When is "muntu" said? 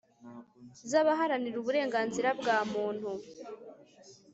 2.71-3.09